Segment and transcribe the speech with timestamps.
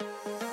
[0.00, 0.49] Música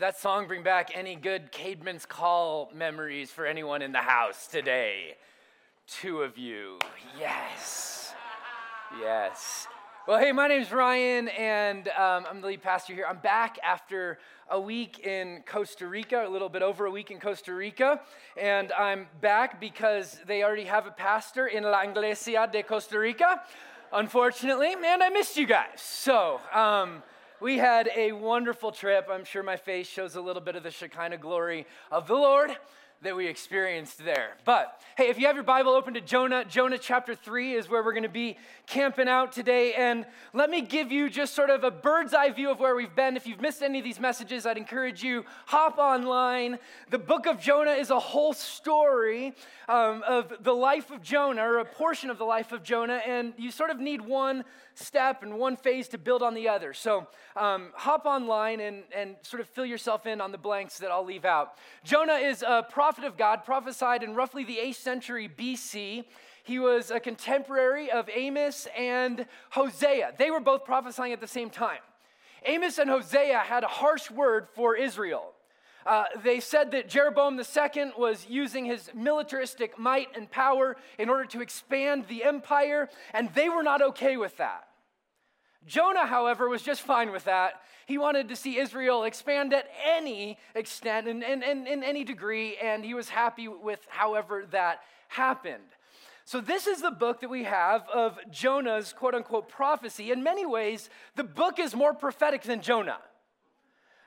[0.00, 4.46] Did that song bring back any good Caedmon's Call memories for anyone in the house
[4.46, 5.16] today?
[5.86, 6.78] Two of you.
[7.18, 8.14] Yes.
[8.98, 9.66] Yes.
[10.08, 13.04] Well, hey, my name's Ryan, and um, I'm the lead pastor here.
[13.06, 14.18] I'm back after
[14.48, 18.00] a week in Costa Rica, a little bit over a week in Costa Rica,
[18.38, 23.42] and I'm back because they already have a pastor in La Iglesia de Costa Rica,
[23.92, 25.82] unfortunately, and I missed you guys.
[25.82, 27.02] So, um,
[27.40, 29.08] we had a wonderful trip.
[29.10, 32.54] I'm sure my face shows a little bit of the Shekinah glory of the Lord
[33.02, 34.36] that we experienced there.
[34.44, 37.82] But hey, if you have your Bible open to Jonah, Jonah chapter 3 is where
[37.82, 39.72] we're going to be camping out today.
[39.72, 42.94] And let me give you just sort of a bird's eye view of where we've
[42.94, 43.16] been.
[43.16, 46.58] If you've missed any of these messages, I'd encourage you hop online.
[46.90, 49.34] The book of Jonah is a whole story
[49.66, 53.32] um, of the life of Jonah, or a portion of the life of Jonah, and
[53.38, 54.44] you sort of need one
[54.80, 56.72] step and one phase to build on the other.
[56.72, 60.90] So um, hop online and, and sort of fill yourself in on the blanks that
[60.90, 61.54] I'll leave out.
[61.84, 66.04] Jonah is a prophet of God, prophesied in roughly the 8th century BC.
[66.42, 70.14] He was a contemporary of Amos and Hosea.
[70.18, 71.80] They were both prophesying at the same time.
[72.44, 75.32] Amos and Hosea had a harsh word for Israel.
[75.86, 81.24] Uh, they said that Jeroboam II was using his militaristic might and power in order
[81.26, 84.69] to expand the empire, and they were not okay with that.
[85.66, 87.60] Jonah, however, was just fine with that.
[87.86, 92.94] He wanted to see Israel expand at any extent and in any degree, and he
[92.94, 95.64] was happy with however that happened.
[96.24, 100.12] So, this is the book that we have of Jonah's quote unquote prophecy.
[100.12, 102.98] In many ways, the book is more prophetic than Jonah.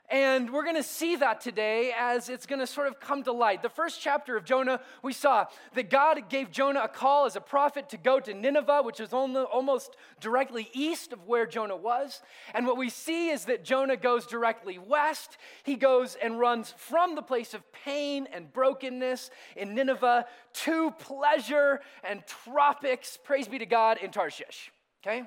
[0.09, 3.31] And we're going to see that today as it's going to sort of come to
[3.31, 3.63] light.
[3.63, 7.41] The first chapter of Jonah, we saw that God gave Jonah a call as a
[7.41, 12.21] prophet to go to Nineveh, which is almost directly east of where Jonah was.
[12.53, 15.37] And what we see is that Jonah goes directly west.
[15.63, 21.79] He goes and runs from the place of pain and brokenness in Nineveh to pleasure
[22.03, 24.71] and tropics, praise be to God, in Tarshish.
[25.01, 25.23] Okay?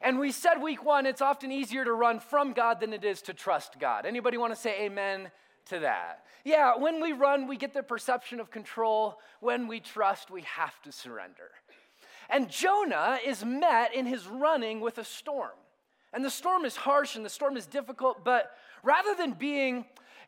[0.00, 3.20] And we said week one, it's often easier to run from God than it is
[3.22, 4.06] to trust God.
[4.06, 5.30] Anybody want to say amen
[5.66, 6.24] to that?
[6.44, 9.18] Yeah, when we run, we get the perception of control.
[9.40, 11.50] When we trust, we have to surrender.
[12.30, 15.50] And Jonah is met in his running with a storm.
[16.12, 18.52] And the storm is harsh and the storm is difficult, but
[18.82, 19.84] rather than being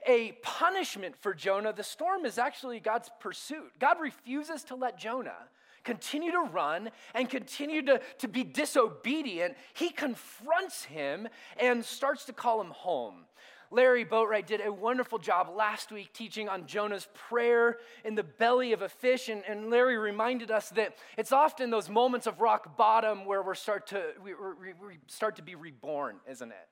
[0.07, 3.73] a punishment for Jonah, the storm is actually God's pursuit.
[3.79, 5.49] God refuses to let Jonah
[5.85, 11.29] continue to run and continue to, to be disobedient, he confronts him
[11.59, 13.25] and starts to call him home.
[13.73, 18.75] Larry Boatwright did a wonderful job last week teaching on Jonah's prayer in the belly
[18.75, 19.31] of a fish.
[19.31, 23.55] And, and Larry reminded us that it's often those moments of rock bottom where we
[23.57, 26.69] start to, we, we, we start to be reborn, isn't it?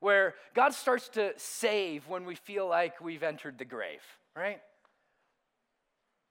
[0.00, 4.00] Where God starts to save when we feel like we've entered the grave,
[4.34, 4.60] right?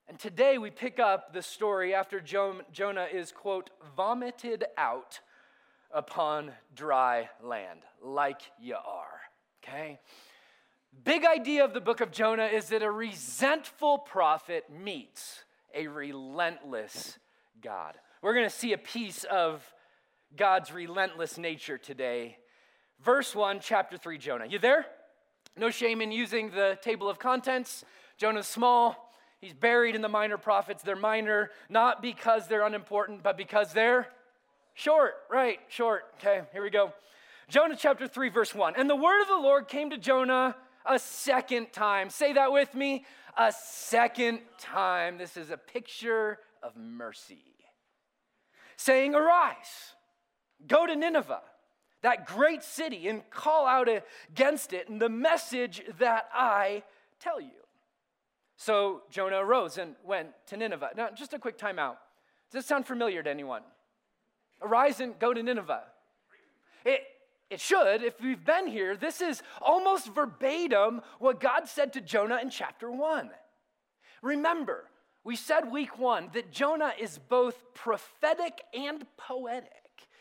[0.09, 5.19] And today we pick up the story after Jonah is, quote, vomited out
[5.93, 9.21] upon dry land, like you are,
[9.63, 9.99] okay?
[11.03, 15.43] Big idea of the book of Jonah is that a resentful prophet meets
[15.75, 17.19] a relentless
[17.61, 17.93] God.
[18.23, 19.63] We're going to see a piece of
[20.35, 22.37] God's relentless nature today.
[22.99, 24.47] Verse 1, chapter 3, Jonah.
[24.47, 24.87] You there?
[25.55, 27.85] No shame in using the table of contents.
[28.17, 29.08] Jonah's small,
[29.39, 30.83] He's buried in the minor prophets.
[30.83, 34.07] They're minor not because they're unimportant, but because they're
[34.73, 35.13] short.
[35.29, 36.03] Right, short.
[36.17, 36.93] Okay, here we go.
[37.47, 38.75] Jonah chapter 3, verse 1.
[38.77, 40.55] And the word of the Lord came to Jonah
[40.85, 42.09] a second time.
[42.09, 43.05] Say that with me.
[43.37, 45.17] A second time.
[45.17, 47.43] This is a picture of mercy.
[48.75, 49.93] Saying, Arise,
[50.67, 51.41] go to Nineveh,
[52.01, 56.83] that great city, and call out against it, and the message that I
[57.19, 57.58] tell you.
[58.59, 60.89] So Jonah arose and went to Nineveh.
[60.97, 61.95] Now, just a quick timeout.
[62.51, 63.61] Does this sound familiar to anyone?
[64.61, 65.83] Arise and go to Nineveh.
[66.83, 66.99] It,
[67.49, 72.39] it should, if we've been here, this is almost verbatim what God said to Jonah
[72.41, 73.29] in chapter 1.
[74.21, 74.89] Remember,
[75.23, 79.71] we said week one that Jonah is both prophetic and poetic.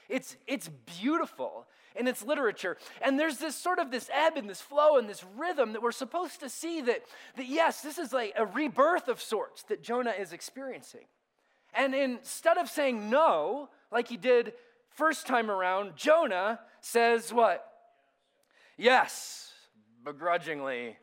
[0.08, 0.70] It's, it's
[1.00, 2.76] beautiful in its literature.
[3.02, 5.92] And there's this sort of this ebb and this flow and this rhythm that we're
[5.92, 7.02] supposed to see that,
[7.36, 11.04] that yes, this is like a rebirth of sorts that Jonah is experiencing.
[11.74, 14.52] And instead of saying no, like he did
[14.90, 17.64] first time around, Jonah says what?
[18.76, 19.52] Yes,
[20.04, 20.96] begrudgingly,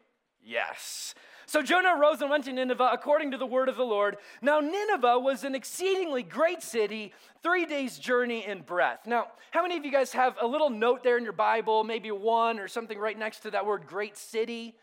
[0.43, 1.13] yes.
[1.47, 4.17] So Jonah rose and went to Nineveh according to the word of the Lord.
[4.41, 7.13] Now, Nineveh was an exceedingly great city,
[7.43, 9.05] three days' journey in breadth.
[9.05, 12.11] Now, how many of you guys have a little note there in your Bible, maybe
[12.11, 14.75] one or something right next to that word great city?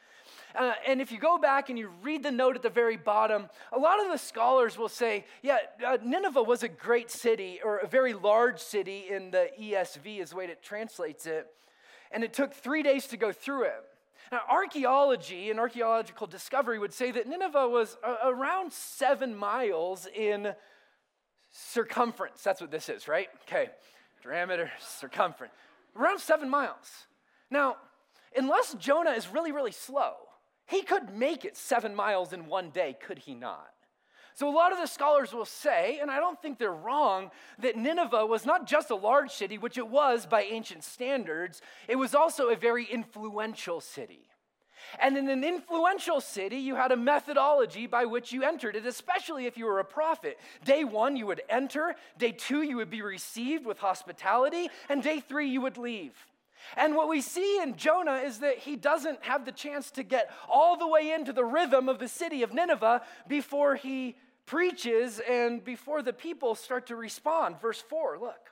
[0.55, 3.49] Uh, and if you go back and you read the note at the very bottom,
[3.73, 7.79] a lot of the scholars will say, yeah, uh, Nineveh was a great city or
[7.79, 11.47] a very large city in the ESV, is the way it translates it.
[12.11, 13.85] And it took three days to go through it.
[14.33, 20.55] Now, archaeology and archaeological discovery would say that Nineveh was uh, around seven miles in
[21.51, 22.43] circumference.
[22.43, 23.29] That's what this is, right?
[23.47, 23.69] Okay,
[24.25, 25.53] diameter, circumference.
[25.95, 27.07] Around seven miles.
[27.51, 27.77] Now,
[28.35, 30.15] unless Jonah is really, really slow,
[30.67, 33.69] he could make it seven miles in one day, could he not?
[34.35, 37.77] So, a lot of the scholars will say, and I don't think they're wrong, that
[37.77, 42.15] Nineveh was not just a large city, which it was by ancient standards, it was
[42.15, 44.29] also a very influential city.
[44.99, 49.47] And in an influential city, you had a methodology by which you entered it, especially
[49.47, 50.39] if you were a prophet.
[50.65, 51.95] Day one, you would enter.
[52.19, 54.69] Day two, you would be received with hospitality.
[54.89, 56.13] And day three, you would leave.
[56.77, 60.31] And what we see in Jonah is that he doesn't have the chance to get
[60.49, 64.17] all the way into the rhythm of the city of Nineveh before he
[64.47, 67.61] preaches and before the people start to respond.
[67.61, 68.51] Verse 4, look.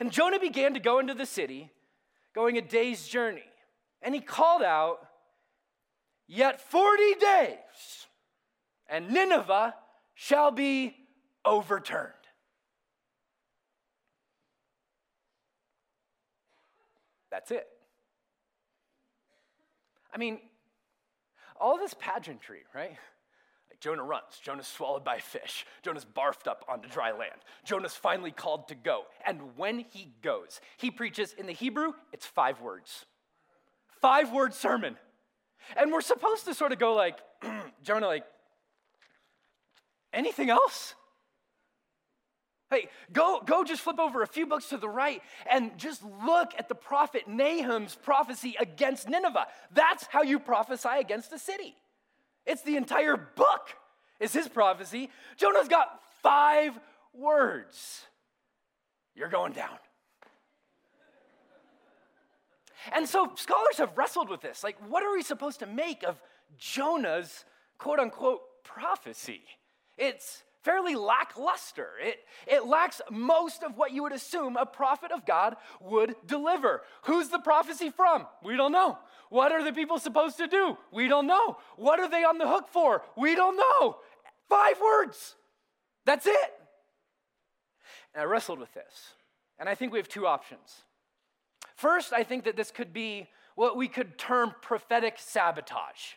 [0.00, 1.70] And Jonah began to go into the city,
[2.34, 3.44] going a day's journey.
[4.02, 5.00] And he called out,
[6.28, 8.06] Yet 40 days,
[8.88, 9.74] and Nineveh
[10.14, 10.96] shall be
[11.44, 12.12] overturned.
[17.36, 17.66] That's it.
[20.10, 20.38] I mean,
[21.60, 22.96] all this pageantry, right?
[23.68, 27.92] Like Jonah runs, Jonah's swallowed by a fish, Jonah's barfed up onto dry land, Jonah's
[27.92, 29.02] finally called to go.
[29.26, 33.04] And when he goes, he preaches in the Hebrew, it's five words.
[34.00, 34.96] Five word sermon.
[35.76, 37.18] And we're supposed to sort of go like,
[37.82, 38.24] Jonah, like,
[40.14, 40.94] anything else?
[42.68, 46.52] Hey, go, go just flip over a few books to the right and just look
[46.58, 49.46] at the prophet Nahum's prophecy against Nineveh.
[49.72, 51.76] That's how you prophesy against a city.
[52.44, 53.68] It's the entire book
[54.18, 55.10] is his prophecy.
[55.36, 56.78] Jonah's got five
[57.14, 58.02] words.
[59.14, 59.78] You're going down.
[62.92, 64.62] And so scholars have wrestled with this.
[64.64, 66.20] Like, what are we supposed to make of
[66.58, 67.44] Jonah's
[67.78, 69.42] quote unquote prophecy?
[69.96, 71.90] It's fairly lackluster.
[72.02, 72.18] It,
[72.48, 76.82] it lacks most of what you would assume a prophet of God would deliver.
[77.02, 78.26] Who's the prophecy from?
[78.42, 78.98] We don't know.
[79.30, 80.76] What are the people supposed to do?
[80.92, 81.58] We don't know.
[81.76, 83.02] What are they on the hook for?
[83.16, 83.98] We don't know.
[84.48, 85.36] Five words.
[86.04, 86.52] That's it.
[88.12, 89.12] And I wrestled with this.
[89.60, 90.82] And I think we have two options.
[91.76, 96.14] First, I think that this could be what we could term prophetic sabotage.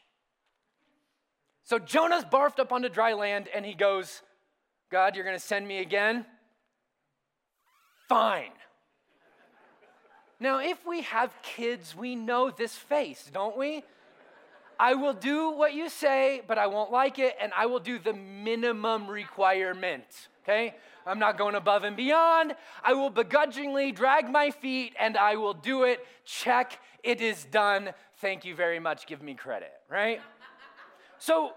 [1.63, 4.23] So Jonah's barfed up onto dry land and he goes,
[4.91, 6.25] God, you're going to send me again?
[8.07, 8.51] Fine.
[10.39, 13.83] Now, if we have kids, we know this face, don't we?
[14.79, 17.99] I will do what you say, but I won't like it, and I will do
[17.99, 20.05] the minimum requirement,
[20.43, 20.73] okay?
[21.05, 22.55] I'm not going above and beyond.
[22.81, 26.05] I will begrudgingly drag my feet, and I will do it.
[26.23, 27.89] Check, it is done.
[28.21, 29.05] Thank you very much.
[29.05, 30.21] Give me credit, right?
[31.17, 31.51] So,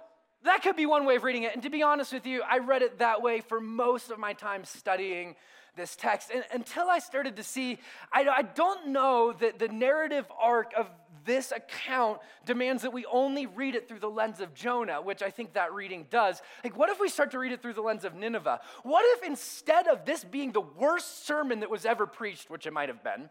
[0.45, 1.55] that could be one way of reading it.
[1.55, 4.33] And to be honest with you, I read it that way for most of my
[4.33, 5.37] time studying
[5.77, 7.79] this text and, until I started to see,
[8.13, 10.87] I, I don't know that the narrative arc of
[11.25, 15.31] this account demands that we only read it through the lens of Jonah, which I
[15.31, 16.43] think that reading does.
[16.65, 18.61] Like, what if we start to read it through the lens of Nineveh?
[18.83, 22.73] What if instead of this being the worst sermon that was ever preached, which it
[22.73, 23.31] might have been,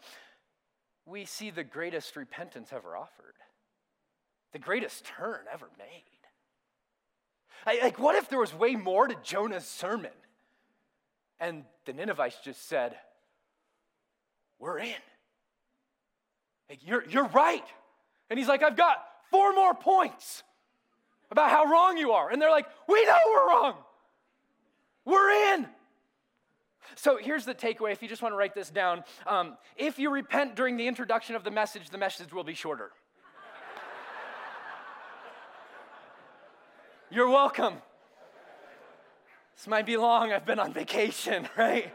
[1.06, 3.36] we see the greatest repentance ever offered,
[4.54, 6.21] the greatest turn ever made?
[7.66, 10.12] Like, what if there was way more to Jonah's sermon?
[11.40, 12.96] And the Ninevites just said,
[14.60, 14.94] We're in.
[16.70, 17.66] Like, you're, you're right.
[18.30, 18.98] And he's like, I've got
[19.30, 20.44] four more points
[21.30, 22.30] about how wrong you are.
[22.30, 23.76] And they're like, We know we're wrong.
[25.06, 25.68] We're in.
[26.96, 29.04] So here's the takeaway if you just want to write this down.
[29.26, 32.92] Um, if you repent during the introduction of the message, the message will be shorter.
[37.12, 37.74] You're welcome.
[39.58, 40.32] This might be long.
[40.32, 41.94] I've been on vacation, right?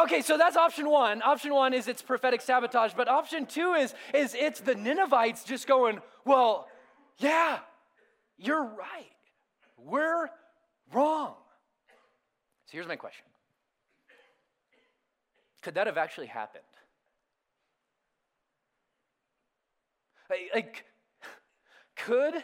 [0.00, 1.22] Okay, so that's option one.
[1.22, 5.66] Option one is it's prophetic sabotage, but option two is, is it's the Ninevites just
[5.66, 6.68] going, well,
[7.18, 7.58] yeah,
[8.38, 9.10] you're right.
[9.76, 10.28] We're
[10.92, 11.34] wrong.
[12.66, 13.26] So here's my question
[15.62, 16.62] Could that have actually happened?
[20.54, 20.84] Like,
[21.96, 22.34] could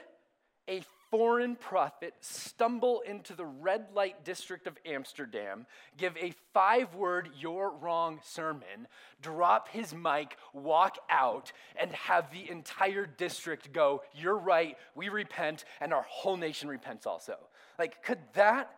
[0.68, 7.28] a foreign prophet stumble into the red light district of Amsterdam, give a five word,
[7.38, 8.86] you're wrong sermon,
[9.20, 15.64] drop his mic, walk out, and have the entire district go, you're right, we repent,
[15.80, 17.36] and our whole nation repents also?
[17.78, 18.70] Like, could that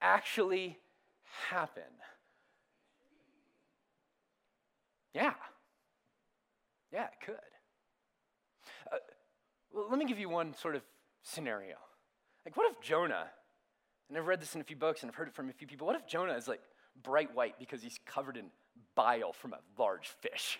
[0.00, 0.78] actually
[1.50, 1.82] happen?
[5.14, 5.34] Yeah.
[6.92, 7.34] Yeah, it could.
[8.92, 8.96] Uh,
[9.74, 10.82] well, let me give you one sort of
[11.28, 11.76] scenario.
[12.44, 13.26] Like, what if Jonah,
[14.08, 15.66] and I've read this in a few books and I've heard it from a few
[15.66, 16.60] people, what if Jonah is like
[17.02, 18.46] bright white because he's covered in
[18.94, 20.58] bile from a large fish?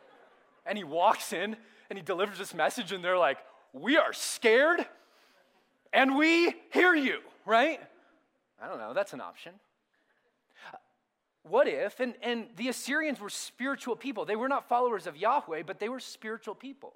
[0.66, 1.56] and he walks in
[1.90, 3.38] and he delivers this message, and they're like,
[3.72, 4.86] We are scared
[5.92, 7.80] and we hear you, right?
[8.60, 9.52] I don't know, that's an option.
[11.42, 14.24] What if, and, and the Assyrians were spiritual people.
[14.24, 16.92] They were not followers of Yahweh, but they were spiritual people.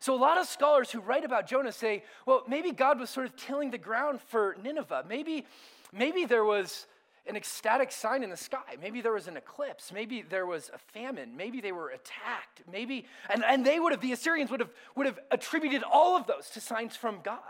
[0.00, 3.26] So, a lot of scholars who write about Jonah say, well, maybe God was sort
[3.26, 5.04] of tilling the ground for Nineveh.
[5.08, 5.44] Maybe,
[5.92, 6.86] maybe there was
[7.26, 8.76] an ecstatic sign in the sky.
[8.80, 9.92] Maybe there was an eclipse.
[9.92, 11.36] Maybe there was a famine.
[11.36, 12.62] Maybe they were attacked.
[12.70, 16.26] Maybe, and, and they would have, the Assyrians would have, would have attributed all of
[16.26, 17.42] those to signs from God.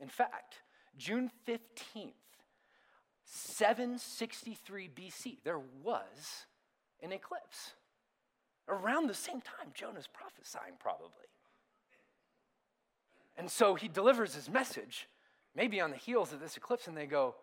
[0.00, 0.56] In fact,
[0.96, 2.12] June 15th,
[3.24, 6.46] 763 BC, there was
[7.02, 7.72] an eclipse.
[8.68, 11.08] Around the same time Jonah's prophesying, probably.
[13.36, 15.08] And so he delivers his message,
[15.56, 17.34] maybe on the heels of this eclipse, and they go,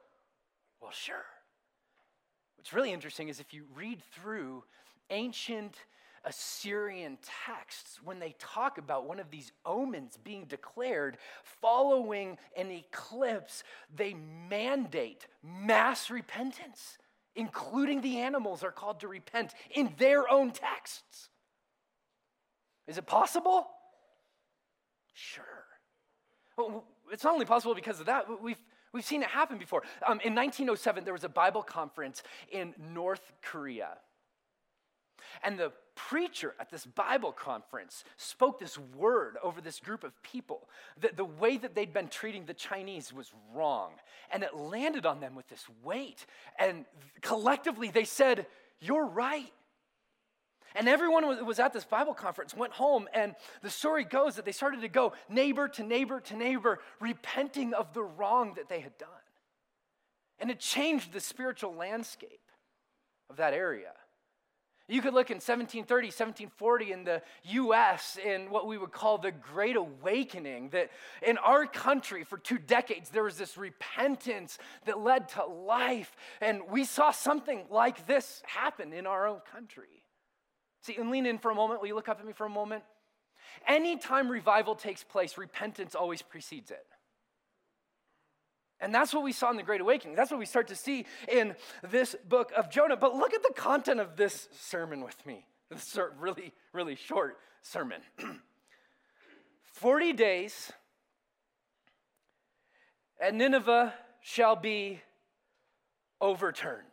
[0.82, 1.26] Well, sure.
[2.58, 4.64] What's really interesting is if you read through
[5.10, 5.76] ancient
[6.26, 11.18] Assyrian texts, when they talk about one of these omens being declared
[11.62, 13.64] following an eclipse,
[13.96, 14.14] they
[14.50, 16.98] mandate mass repentance
[17.40, 21.30] including the animals, are called to repent in their own texts.
[22.86, 23.66] Is it possible?
[25.14, 25.46] Sure.
[26.58, 28.62] Well, it's not only possible because of that, we've,
[28.94, 29.84] we've seen it happen before.
[30.06, 33.92] Um, in 1907, there was a Bible conference in North Korea.
[35.42, 35.72] And the
[36.08, 40.70] preacher at this Bible conference spoke this word over this group of people
[41.02, 43.92] that the way that they'd been treating the Chinese was wrong.
[44.32, 46.26] And it landed on them with this weight.
[46.58, 46.86] And
[47.22, 48.48] collectively, they said,
[48.80, 49.52] You're right.
[50.76, 54.52] And everyone was at this Bible conference went home, and the story goes that they
[54.52, 58.98] started to go neighbor to neighbor to neighbor, repenting of the wrong that they had
[59.00, 59.10] done.
[60.40, 62.52] And it changed the spiritual landscape
[63.30, 63.92] of that area.
[64.90, 69.32] You could look in 1730, 1740 in the US in what we would call the
[69.32, 70.90] Great Awakening, that
[71.22, 76.16] in our country for two decades there was this repentance that led to life.
[76.42, 80.04] And we saw something like this happen in our own country.
[80.82, 81.82] See, and lean in for a moment.
[81.82, 82.84] Will you look up at me for a moment?
[83.68, 86.86] Anytime revival takes place, repentance always precedes it.
[88.82, 90.16] And that's what we saw in the Great Awakening.
[90.16, 91.56] That's what we start to see in
[91.90, 92.96] this book of Jonah.
[92.96, 95.46] But look at the content of this sermon with me.
[95.70, 98.02] This is really, really short sermon.
[99.74, 100.72] 40 days,
[103.22, 105.02] and Nineveh shall be
[106.22, 106.84] overturned.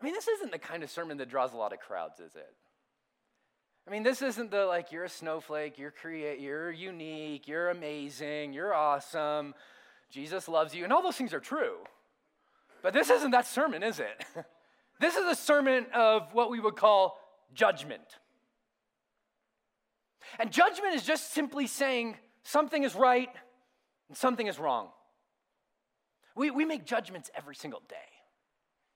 [0.00, 2.34] I mean, this isn't the kind of sermon that draws a lot of crowds, is
[2.36, 2.54] it?
[3.86, 8.54] I mean, this isn't the like, you're a snowflake, you're create, you're unique, you're amazing,
[8.54, 9.54] you're awesome,
[10.10, 11.76] Jesus loves you, and all those things are true.
[12.82, 14.24] But this isn't that sermon, is it?
[15.00, 17.18] this is a sermon of what we would call
[17.52, 18.18] judgment.
[20.38, 23.30] And judgment is just simply saying something is right
[24.08, 24.88] and something is wrong.
[26.34, 27.96] We, we make judgments every single day.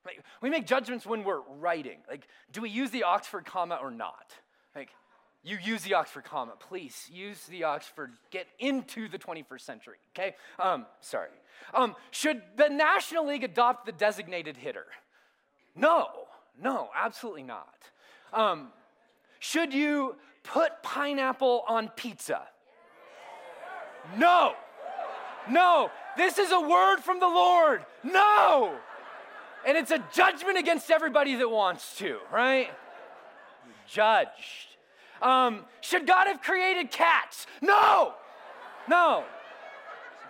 [0.05, 1.99] Like, we make judgments when we're writing.
[2.09, 4.33] Like, do we use the Oxford comma or not?
[4.75, 4.91] Like,
[5.43, 6.53] you use the Oxford comma.
[6.59, 8.13] Please use the Oxford.
[8.31, 10.35] Get into the 21st century, okay?
[10.59, 11.29] Um, sorry.
[11.75, 14.87] Um, should the National League adopt the designated hitter?
[15.75, 16.09] No,
[16.61, 17.77] no, absolutely not.
[18.33, 18.69] Um,
[19.39, 22.43] should you put pineapple on pizza?
[24.17, 24.55] No,
[25.49, 25.91] no.
[26.17, 27.85] This is a word from the Lord.
[28.03, 28.77] No.
[29.67, 32.71] And it's a judgment against everybody that wants to, right?
[33.91, 34.77] Judged.
[35.21, 37.47] Um, should God have created cats?
[37.61, 38.15] No,
[38.89, 39.25] no.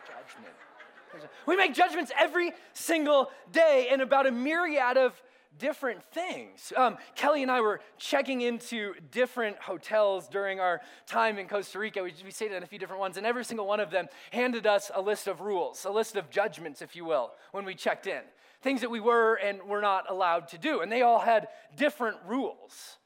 [0.07, 1.29] Judgment.
[1.47, 5.21] We make judgments every single day and about a myriad of
[5.59, 6.73] different things.
[6.77, 12.03] Um, Kelly and I were checking into different hotels during our time in Costa Rica.
[12.03, 14.67] We, we stayed in a few different ones, and every single one of them handed
[14.67, 18.07] us a list of rules, a list of judgments, if you will, when we checked
[18.07, 18.23] in.
[18.63, 20.81] Things that we were and were not allowed to do.
[20.81, 22.99] And they all had different rules.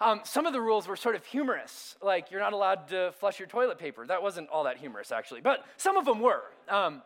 [0.00, 3.38] Um, some of the rules were sort of humorous, like you're not allowed to flush
[3.38, 4.06] your toilet paper.
[4.06, 6.44] That wasn't all that humorous, actually, but some of them were.
[6.70, 7.02] Um,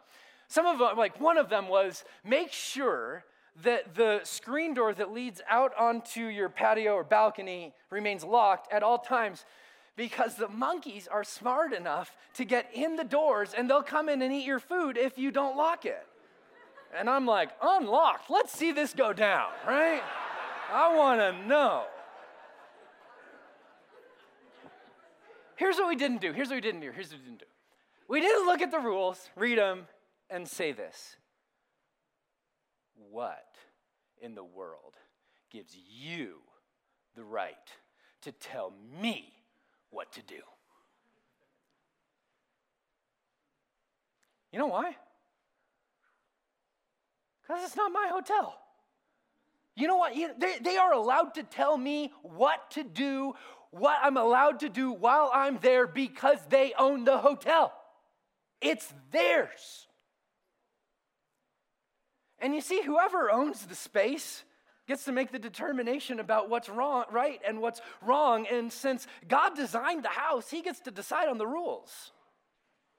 [0.46, 3.24] some of them, like one of them was make sure
[3.62, 8.82] that the screen door that leads out onto your patio or balcony remains locked at
[8.82, 9.44] all times
[9.96, 14.22] because the monkeys are smart enough to get in the doors and they'll come in
[14.22, 16.06] and eat your food if you don't lock it.
[16.96, 18.30] And I'm like, unlocked.
[18.30, 20.02] Let's see this go down, right?
[20.72, 21.84] I want to know.
[25.56, 26.32] Here's what we didn't do.
[26.32, 26.90] Here's what we didn't do.
[26.90, 27.46] Here's what we didn't do.
[28.08, 29.86] We didn't look at the rules, read them,
[30.30, 31.16] and say this
[33.10, 33.56] What
[34.20, 34.94] in the world
[35.50, 36.38] gives you
[37.14, 37.54] the right
[38.22, 39.32] to tell me
[39.90, 40.40] what to do?
[44.52, 44.96] You know why?
[47.42, 48.58] Because it's not my hotel.
[49.76, 50.14] You know what?
[50.14, 53.34] They, they are allowed to tell me what to do,
[53.74, 57.72] what I'm allowed to do while I'm there because they own the hotel.
[58.60, 59.88] It's theirs.
[62.38, 64.44] And you see, whoever owns the space
[64.86, 68.46] gets to make the determination about what's wrong, right and what's wrong.
[68.46, 72.12] And since God designed the house, he gets to decide on the rules.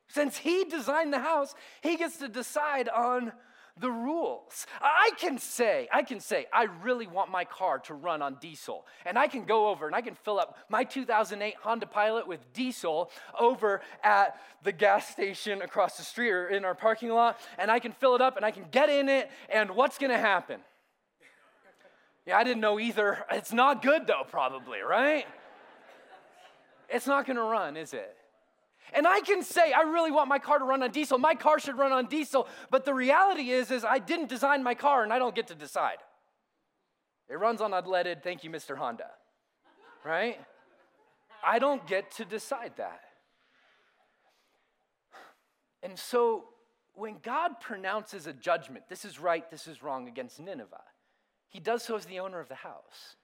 [0.09, 3.31] Since he designed the house, he gets to decide on
[3.79, 4.65] the rules.
[4.81, 8.85] I can say, I can say, I really want my car to run on diesel.
[9.05, 12.53] And I can go over and I can fill up my 2008 Honda Pilot with
[12.53, 17.37] diesel over at the gas station across the street or in our parking lot.
[17.57, 19.29] And I can fill it up and I can get in it.
[19.49, 20.61] And what's going to happen?
[22.25, 23.25] Yeah, I didn't know either.
[23.31, 25.25] It's not good though, probably, right?
[26.89, 28.15] It's not going to run, is it?
[28.93, 31.17] And I can say, I really want my car to run on diesel.
[31.17, 32.47] My car should run on diesel.
[32.69, 35.55] But the reality is, is I didn't design my car and I don't get to
[35.55, 35.97] decide.
[37.29, 38.77] It runs on unleaded, thank you, Mr.
[38.77, 39.09] Honda.
[40.03, 40.39] Right?
[41.43, 43.01] I don't get to decide that.
[45.81, 46.45] And so
[46.93, 50.81] when God pronounces a judgment, this is right, this is wrong against Nineveh,
[51.47, 53.15] he does so as the owner of the house.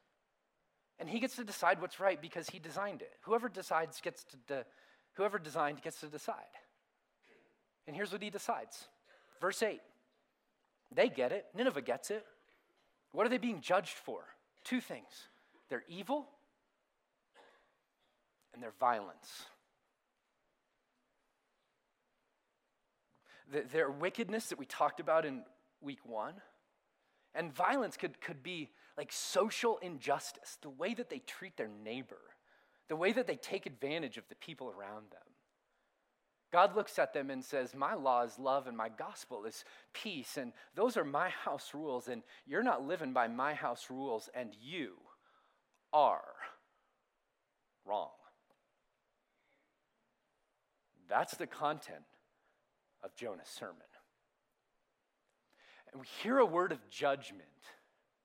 [1.00, 3.13] And he gets to decide what's right because he designed it.
[3.21, 4.65] Whoever decides gets to, de-
[5.13, 6.36] Whoever designed gets to decide.
[7.88, 8.88] And here's what he decides.
[9.39, 9.82] Verse 8.
[10.93, 11.45] They get it.
[11.56, 12.26] Nineveh gets it.
[13.12, 14.24] What are they being judged for?
[14.63, 15.28] Two things
[15.69, 16.28] their evil
[18.54, 19.45] and their violence.
[23.52, 25.43] The, their wickedness that we talked about in
[25.82, 26.36] week one.
[27.34, 32.19] And violence could, could be like social injustice, the way that they treat their neighbor
[32.92, 35.22] the way that they take advantage of the people around them.
[36.52, 40.36] God looks at them and says, My law is love and my gospel is peace,
[40.36, 44.50] and those are my house rules, and you're not living by my house rules, and
[44.62, 44.96] you
[45.94, 46.34] are
[47.86, 48.10] wrong.
[51.08, 52.04] That's the content
[53.06, 53.78] of Jonah's sermon.
[55.94, 57.48] And we hear a word of judgment.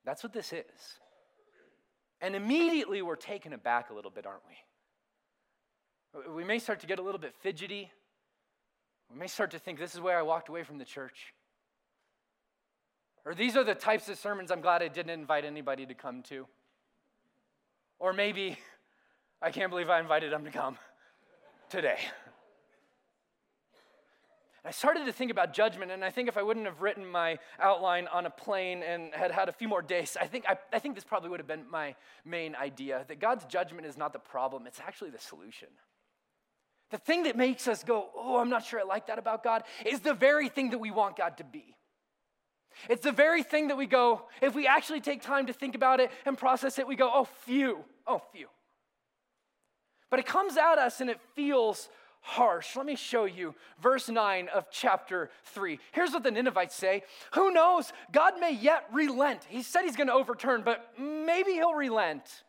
[0.03, 0.99] That's what this is.
[2.21, 6.33] And immediately we're taken aback a little bit, aren't we?
[6.33, 7.91] We may start to get a little bit fidgety.
[9.11, 11.33] We may start to think this is where I walked away from the church.
[13.25, 16.23] Or these are the types of sermons I'm glad I didn't invite anybody to come
[16.23, 16.47] to.
[17.99, 18.57] Or maybe
[19.41, 20.77] I can't believe I invited them to come
[21.69, 21.99] today.
[24.67, 27.39] I started to think about judgment, and I think if I wouldn't have written my
[27.57, 30.79] outline on a plane and had had a few more days, I think, I, I
[30.79, 34.19] think this probably would have been my main idea that God's judgment is not the
[34.19, 35.69] problem, it's actually the solution.
[36.91, 39.63] The thing that makes us go, oh, I'm not sure I like that about God,
[39.85, 41.73] is the very thing that we want God to be.
[42.89, 46.01] It's the very thing that we go, if we actually take time to think about
[46.01, 48.47] it and process it, we go, oh, phew, oh, phew.
[50.09, 51.87] But it comes at us and it feels
[52.27, 52.75] harsh.
[52.75, 55.79] Let me show you verse 9 of chapter 3.
[55.93, 57.93] Here's what the Ninevites say Who knows?
[58.11, 59.45] God may yet relent.
[59.47, 62.43] He said he's going to overturn, but maybe he'll relent.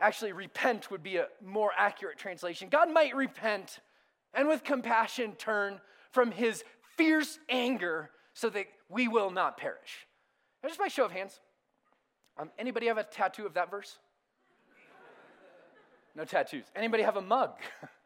[0.00, 2.68] Actually, repent would be a more accurate translation.
[2.68, 3.80] God might repent
[4.32, 5.80] and with compassion turn
[6.12, 6.62] from his
[6.96, 10.06] fierce anger so that we will not perish.
[10.62, 11.40] Now, just by show of hands,
[12.38, 13.98] um, anybody have a tattoo of that verse?
[16.16, 16.64] No tattoos.
[16.76, 17.50] Anybody have a mug?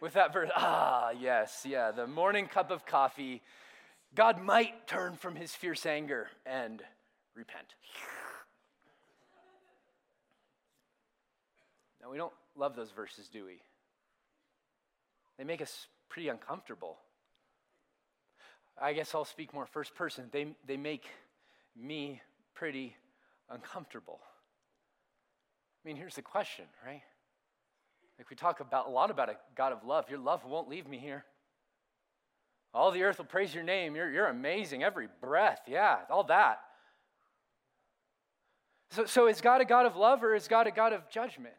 [0.00, 0.50] with that verse.
[0.56, 3.42] Ah, yes, yeah, the morning cup of coffee.
[4.14, 6.82] God might turn from his fierce anger and
[7.34, 7.74] repent.
[12.02, 13.60] Now, we don't love those verses, do we?
[15.36, 16.96] They make us pretty uncomfortable.
[18.80, 20.28] I guess I'll speak more first person.
[20.32, 21.04] They, they make
[21.76, 22.20] me
[22.54, 22.96] pretty
[23.50, 24.20] uncomfortable.
[25.84, 27.02] I mean, here's the question, right?
[28.18, 30.10] Like we talk about a lot about a God of love.
[30.10, 31.24] Your love won't leave me here.
[32.74, 33.96] All the earth will praise your name.
[33.96, 34.82] You're, you're amazing.
[34.82, 36.60] Every breath, yeah, all that.
[38.90, 41.54] So, so is God a God of love or is God a God of judgment?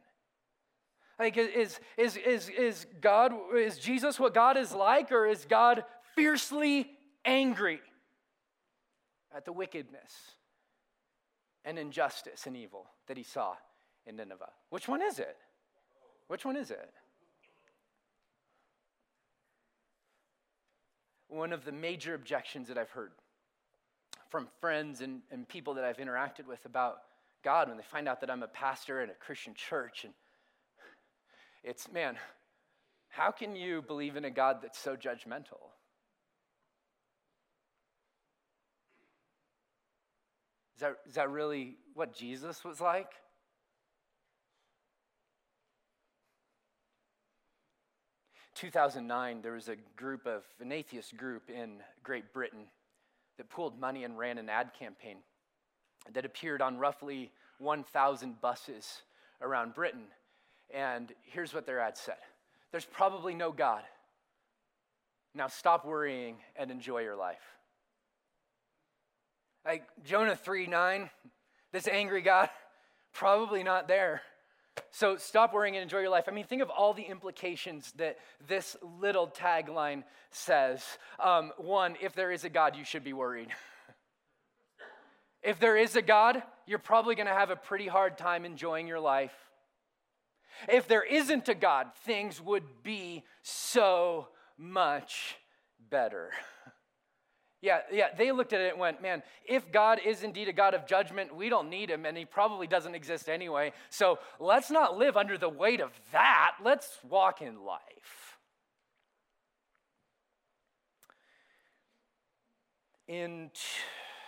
[1.17, 5.83] Like, is, is, is, is God, is Jesus what God is like, or is God
[6.15, 6.89] fiercely
[7.25, 7.81] angry
[9.35, 10.13] at the wickedness
[11.65, 13.55] and injustice and evil that he saw
[14.05, 14.49] in Nineveh?
[14.69, 15.35] Which one is it?
[16.29, 16.93] Which one is it?
[21.27, 23.11] One of the major objections that I've heard
[24.29, 26.99] from friends and, and people that I've interacted with about
[27.43, 30.13] God when they find out that I'm a pastor in a Christian church and
[31.63, 32.15] it's, man,
[33.09, 35.71] how can you believe in a God that's so judgmental?
[40.75, 43.11] Is that, is that really what Jesus was like?
[48.59, 52.65] Two thousand nine, there was a group of an atheist group in Great Britain
[53.37, 55.19] that pooled money and ran an ad campaign
[56.11, 59.03] that appeared on roughly 1,000 buses
[59.41, 60.03] around Britain
[60.73, 62.17] and here's what their ad said
[62.71, 63.83] There's probably no God.
[65.33, 67.55] Now stop worrying and enjoy your life.
[69.65, 71.09] Like Jonah 3 9,
[71.71, 72.49] this angry God,
[73.13, 74.21] probably not there.
[74.91, 76.25] So stop worrying and enjoy your life.
[76.27, 80.83] I mean, think of all the implications that this little tagline says.
[81.19, 83.49] Um, one, if there is a God, you should be worried.
[85.43, 88.87] if there is a God, you're probably going to have a pretty hard time enjoying
[88.87, 89.33] your life.
[90.67, 94.27] If there isn't a God, things would be so
[94.57, 95.37] much
[95.89, 96.31] better.
[97.61, 100.73] Yeah, yeah, they looked at it and went, man, if God is indeed a God
[100.73, 103.73] of judgment, we don't need him, and he probably doesn't exist anyway.
[103.89, 106.51] So let's not live under the weight of that.
[106.63, 108.37] Let's walk in life.
[113.09, 113.49] In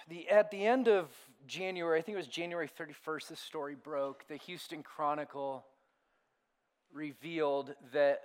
[0.10, 1.08] the, at the end of
[1.48, 4.28] January, I think it was January 31st, this story broke.
[4.28, 5.66] The Houston Chronicle
[6.92, 8.22] revealed that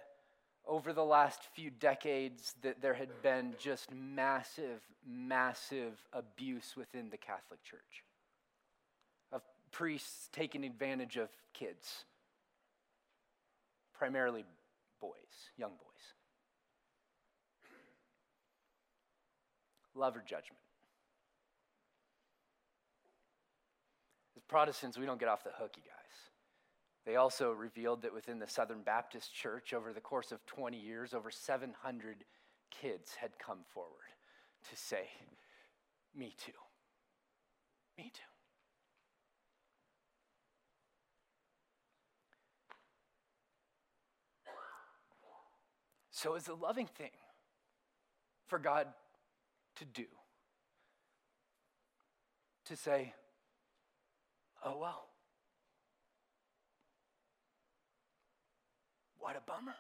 [0.67, 7.17] over the last few decades that there had been just massive massive abuse within the
[7.17, 8.03] catholic church
[9.33, 12.05] of priests taking advantage of kids
[13.97, 14.45] primarily
[15.01, 15.17] boys
[15.57, 15.81] young boys.
[19.95, 20.61] Love or judgment?
[24.37, 25.97] As protestants we don't get off the hook you guys
[27.07, 31.15] they also revealed that within the Southern Baptist Church, over the course of 20 years,
[31.15, 32.25] over 700
[32.71, 33.93] kids had come forward
[34.69, 35.09] to say,
[36.17, 36.53] Me too.
[37.97, 38.21] Me too.
[46.11, 47.11] So, it's a loving thing
[48.49, 48.89] for God
[49.77, 50.07] to do
[52.65, 53.15] to say,
[54.65, 55.07] Oh, well.
[59.27, 59.75] What a bummer.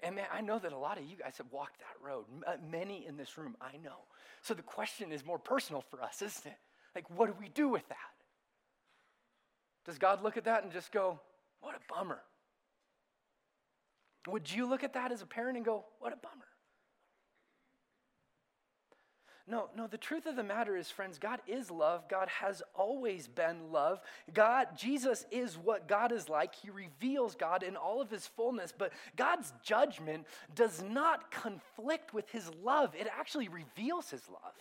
[0.00, 2.24] And man, I know that a lot of you guys have walked that road.
[2.44, 3.98] Uh, many in this room, I know.
[4.42, 6.58] So the question is more personal for us, isn't it?
[6.92, 7.96] Like, what do we do with that?
[9.86, 11.20] Does God look at that and just go,
[11.60, 12.18] what a bummer?
[14.26, 16.49] Would you look at that as a parent and go, what a bummer?
[19.50, 22.08] No, no, the truth of the matter is, friends, God is love.
[22.08, 24.00] God has always been love.
[24.32, 26.54] God, Jesus is what God is like.
[26.54, 32.30] He reveals God in all of his fullness, but God's judgment does not conflict with
[32.30, 34.54] his love, it actually reveals his love.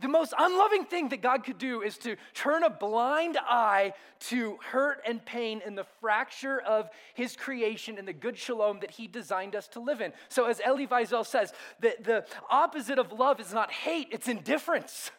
[0.00, 4.58] The most unloving thing that God could do is to turn a blind eye to
[4.64, 9.06] hurt and pain in the fracture of his creation and the good shalom that he
[9.06, 10.12] designed us to live in.
[10.28, 15.10] So, as Elie Wiesel says, the, the opposite of love is not hate, it's indifference.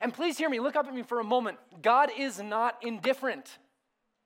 [0.00, 1.58] And please hear me, look up at me for a moment.
[1.80, 3.58] God is not indifferent.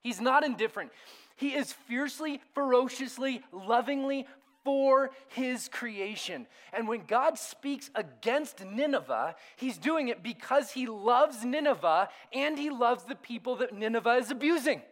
[0.02, 0.90] He's not indifferent.
[1.36, 4.26] He is fiercely, ferociously, lovingly,
[4.64, 6.46] for his creation.
[6.72, 12.70] And when God speaks against Nineveh, he's doing it because he loves Nineveh and he
[12.70, 14.82] loves the people that Nineveh is abusing.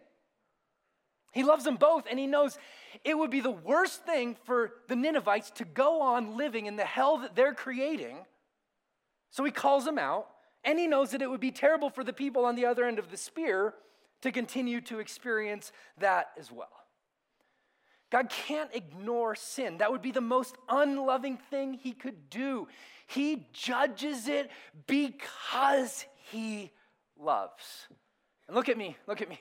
[1.33, 2.59] He loves them both, and he knows
[3.05, 6.85] it would be the worst thing for the Ninevites to go on living in the
[6.85, 8.17] hell that they're creating.
[9.31, 10.29] So he calls them out,
[10.65, 12.99] and he knows that it would be terrible for the people on the other end
[12.99, 13.75] of the spear
[14.23, 16.73] to continue to experience that as well.
[18.11, 19.79] God can't ignore sin.
[19.79, 22.69] That would be the most unloving thing he could do.
[23.07, 24.51] He judges it
[24.87, 26.71] because he
[27.19, 27.89] loves.
[28.47, 29.39] And look at me, look at me.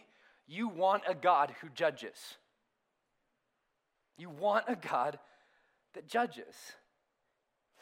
[0.47, 2.17] You want a God who judges.
[4.17, 5.19] You want a God
[5.93, 6.55] that judges.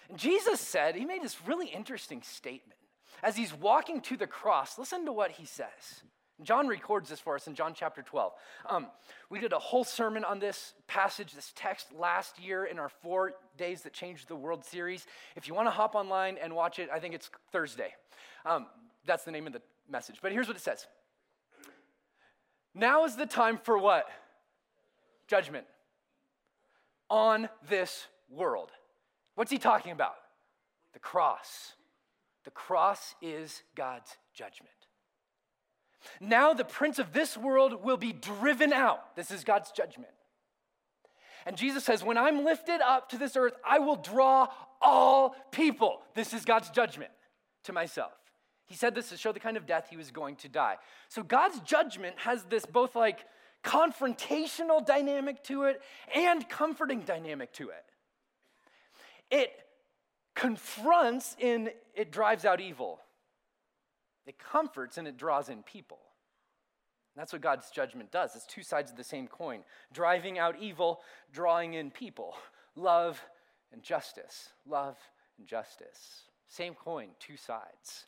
[0.10, 2.80] And Jesus said, he made this really interesting statement.
[3.24, 6.04] As he's walking to the cross, listen to what he says.
[6.44, 8.34] John records this for us in John chapter 12.
[8.70, 8.88] Um,
[9.30, 13.34] we did a whole sermon on this passage, this text last year in our Four
[13.58, 15.06] Days That Changed the World series.
[15.38, 17.94] If you want to hop online and watch it, I think it's Thursday.
[18.46, 18.68] Um,
[19.06, 20.18] that's the name of the message.
[20.22, 20.88] But here's what it says
[22.74, 24.06] Now is the time for what?
[25.28, 25.66] Judgment
[27.10, 28.72] on this world.
[29.36, 30.16] What's he talking about?
[30.94, 31.74] The cross.
[32.44, 34.70] The cross is God's judgment.
[36.20, 39.16] Now the prince of this world will be driven out.
[39.16, 40.12] This is God's judgment.
[41.46, 44.48] And Jesus says, When I'm lifted up to this earth, I will draw
[44.82, 46.02] all people.
[46.16, 47.12] This is God's judgment
[47.64, 48.14] to myself.
[48.68, 50.78] He said this to show the kind of death he was going to die.
[51.10, 53.20] So God's judgment has this both like
[53.64, 55.82] confrontational dynamic to it
[56.14, 57.86] and comforting dynamic to it.
[59.30, 59.52] It
[60.36, 63.00] confronts and it drives out evil.
[64.26, 66.00] It comforts and it draws in people.
[67.16, 68.36] That's what God's judgment does.
[68.36, 69.62] It's two sides of the same coin
[69.94, 72.36] driving out evil, drawing in people.
[72.76, 73.22] Love
[73.72, 74.50] and justice.
[74.68, 74.98] Love
[75.38, 76.24] and justice.
[76.48, 78.06] Same coin, two sides.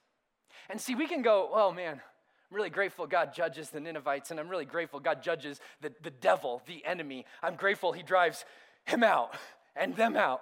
[0.70, 4.40] And see, we can go, oh man, I'm really grateful God judges the Ninevites, and
[4.40, 7.26] I'm really grateful God judges the, the devil, the enemy.
[7.42, 8.46] I'm grateful he drives
[8.86, 9.36] him out
[9.76, 10.42] and them out,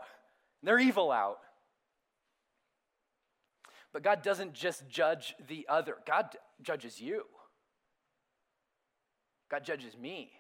[0.64, 1.40] their evil out.
[3.96, 7.24] But God doesn't just judge the other, God judges you.
[9.50, 10.34] God judges me.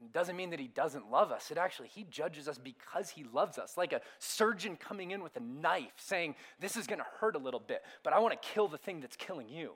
[0.00, 1.50] It doesn't mean that he doesn't love us.
[1.50, 3.76] It actually, he judges us because he loves us.
[3.76, 7.40] Like a surgeon coming in with a knife saying, This is going to hurt a
[7.40, 9.72] little bit, but I want to kill the thing that's killing you.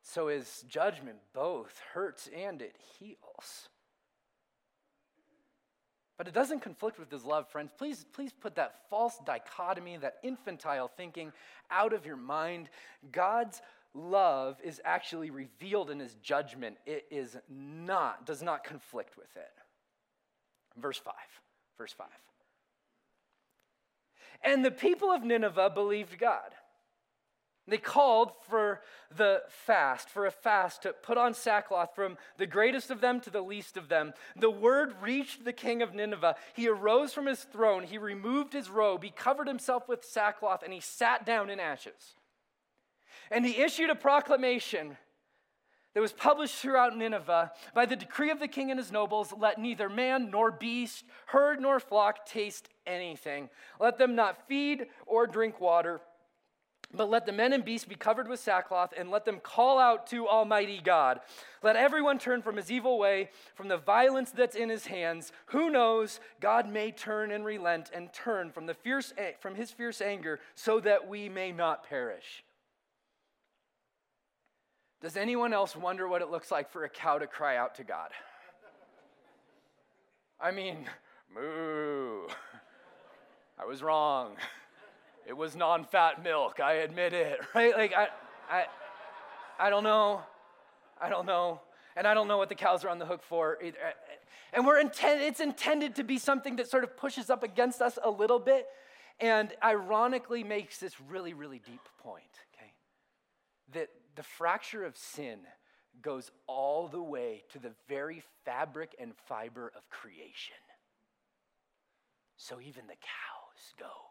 [0.00, 3.68] So his judgment both hurts and it heals.
[6.18, 7.70] But it doesn't conflict with his love, friends.
[7.76, 11.32] Please, please put that false dichotomy, that infantile thinking
[11.70, 12.70] out of your mind.
[13.12, 13.60] God's
[13.92, 16.78] love is actually revealed in his judgment.
[16.86, 19.52] It is not, does not conflict with it.
[20.78, 21.14] Verse 5.
[21.76, 22.06] Verse 5.
[24.42, 26.54] And the people of Nineveh believed God.
[27.68, 28.80] They called for
[29.16, 33.30] the fast, for a fast to put on sackcloth from the greatest of them to
[33.30, 34.12] the least of them.
[34.36, 36.36] The word reached the king of Nineveh.
[36.54, 40.72] He arose from his throne, he removed his robe, he covered himself with sackcloth, and
[40.72, 42.14] he sat down in ashes.
[43.32, 44.96] And he issued a proclamation
[45.94, 49.58] that was published throughout Nineveh by the decree of the king and his nobles let
[49.58, 53.48] neither man nor beast, herd nor flock taste anything.
[53.80, 56.00] Let them not feed or drink water
[56.94, 60.06] but let the men and beasts be covered with sackcloth, and let them call out
[60.08, 61.20] to Almighty God.
[61.62, 65.32] Let everyone turn from his evil way, from the violence that's in his hands.
[65.46, 66.20] Who knows?
[66.40, 70.40] God may turn and relent and turn from, the fierce, eh, from his fierce anger,
[70.54, 72.44] so that we may not perish.
[75.02, 77.84] Does anyone else wonder what it looks like for a cow to cry out to
[77.84, 78.10] God?
[80.40, 80.86] I mean,
[81.34, 82.26] moo.
[83.58, 84.36] I was wrong.
[85.26, 87.76] It was non-fat milk, I admit it, right?
[87.76, 88.08] Like I
[88.48, 88.66] I
[89.58, 90.22] I don't know.
[91.00, 91.60] I don't know.
[91.96, 93.78] And I don't know what the cows are on the hook for either.
[94.52, 97.98] And we're intent, it's intended to be something that sort of pushes up against us
[98.02, 98.66] a little bit
[99.18, 102.72] and ironically makes this really, really deep point, okay?
[103.72, 105.38] That the fracture of sin
[106.02, 110.54] goes all the way to the very fabric and fiber of creation.
[112.36, 114.05] So even the cows go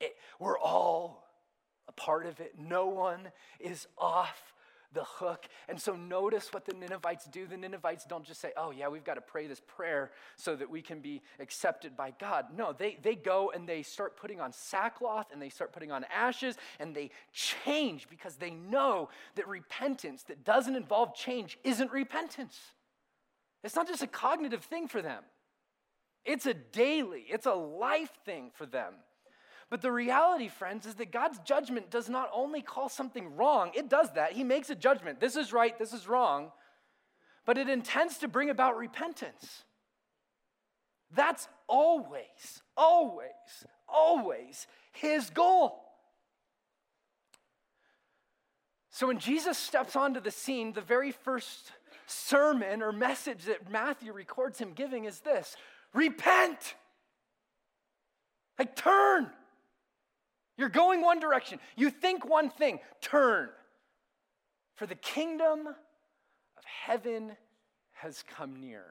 [0.00, 1.24] It, we're all
[1.88, 2.54] a part of it.
[2.58, 3.30] No one
[3.60, 4.54] is off
[4.92, 5.46] the hook.
[5.68, 7.46] And so notice what the Ninevites do.
[7.46, 10.70] The Ninevites don't just say, oh, yeah, we've got to pray this prayer so that
[10.70, 12.46] we can be accepted by God.
[12.56, 16.04] No, they, they go and they start putting on sackcloth and they start putting on
[16.14, 22.58] ashes and they change because they know that repentance that doesn't involve change isn't repentance.
[23.62, 25.22] It's not just a cognitive thing for them,
[26.24, 28.94] it's a daily, it's a life thing for them.
[29.70, 33.90] But the reality, friends, is that God's judgment does not only call something wrong, it
[33.90, 34.32] does that.
[34.32, 35.20] He makes a judgment.
[35.20, 36.52] This is right, this is wrong.
[37.44, 39.64] But it intends to bring about repentance.
[41.14, 43.28] That's always, always,
[43.88, 45.84] always his goal.
[48.90, 51.72] So when Jesus steps onto the scene, the very first
[52.06, 55.56] sermon or message that Matthew records him giving is this
[55.94, 56.74] repent.
[58.58, 59.30] Like, turn.
[60.58, 61.60] You're going one direction.
[61.76, 63.48] You think one thing, turn.
[64.74, 67.36] For the kingdom of heaven
[67.92, 68.84] has come near.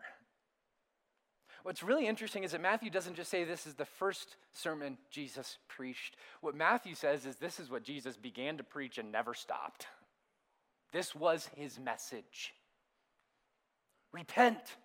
[1.64, 5.58] What's really interesting is that Matthew doesn't just say this is the first sermon Jesus
[5.68, 6.16] preached.
[6.40, 9.88] What Matthew says is this is what Jesus began to preach and never stopped.
[10.94, 12.54] This was his message.
[14.14, 14.78] Repent.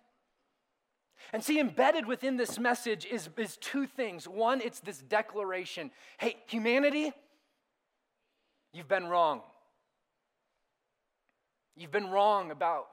[1.31, 4.27] And see, embedded within this message is, is two things.
[4.27, 7.11] One, it's this declaration hey, humanity,
[8.73, 9.41] you've been wrong.
[11.75, 12.87] You've been wrong about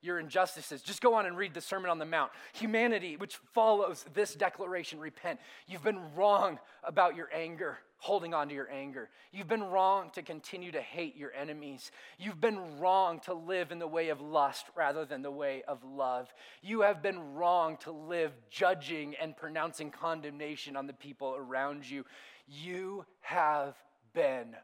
[0.00, 0.82] your injustices.
[0.82, 2.30] Just go on and read the Sermon on the Mount.
[2.54, 5.40] Humanity, which follows this declaration, repent.
[5.66, 9.08] You've been wrong about your anger, holding on to your anger.
[9.32, 11.90] You've been wrong to continue to hate your enemies.
[12.18, 15.82] You've been wrong to live in the way of lust rather than the way of
[15.84, 16.32] love.
[16.62, 22.04] You have been wrong to live judging and pronouncing condemnation on the people around you.
[22.46, 23.74] You have
[24.12, 24.54] been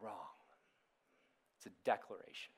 [0.00, 0.12] wrong.
[1.56, 2.52] It's a declaration.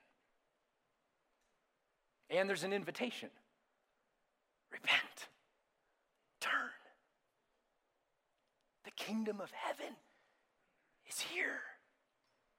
[2.31, 3.31] And there's an invitation
[4.70, 5.29] repent,
[6.40, 6.70] turn.
[9.06, 9.94] Kingdom of heaven
[11.08, 11.60] is here.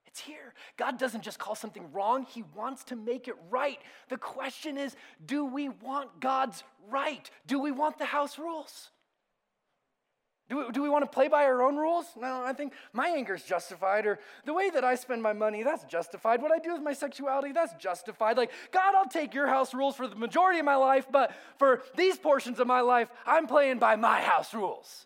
[0.08, 0.54] It's here.
[0.76, 3.78] God doesn't just call something wrong, He wants to make it right.
[4.10, 7.30] The question is do we want God's right?
[7.46, 8.90] Do we want the house rules?
[10.50, 12.06] Do we, do we want to play by our own rules?
[12.20, 15.64] No, I think my anger is justified, or the way that I spend my money,
[15.64, 16.42] that's justified.
[16.42, 18.36] What I do with my sexuality, that's justified.
[18.36, 21.84] Like, God, I'll take your house rules for the majority of my life, but for
[21.96, 25.06] these portions of my life, I'm playing by my house rules.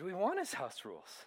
[0.00, 1.26] Do we want his house rules?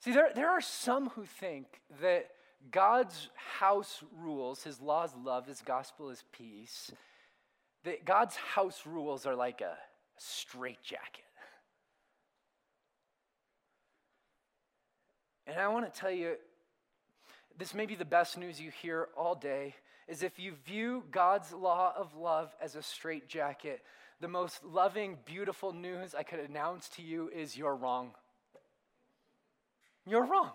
[0.00, 2.26] See, there, there are some who think that
[2.70, 6.92] God's house rules, his laws, love, his gospel is peace,
[7.84, 9.78] that God's house rules are like a
[10.18, 11.24] straitjacket.
[15.46, 16.34] And I want to tell you,
[17.56, 19.74] this may be the best news you hear all day,
[20.06, 23.82] is if you view God's law of love as a straitjacket,
[24.20, 28.12] the most loving, beautiful news I could announce to you is you're wrong.
[30.06, 30.50] You're wrong.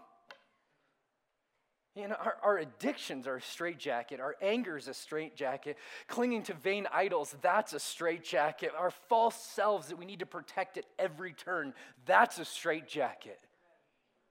[1.95, 4.19] You know, our, our addictions are a straitjacket.
[4.19, 5.77] Our anger is a straitjacket.
[6.07, 8.71] Clinging to vain idols, that's a straitjacket.
[8.77, 11.73] Our false selves that we need to protect at every turn,
[12.05, 13.39] that's a straitjacket.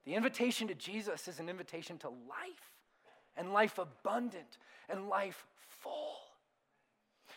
[0.05, 2.75] The invitation to Jesus is an invitation to life,
[3.35, 4.59] and life abundant,
[4.91, 5.47] and life
[5.81, 6.17] full.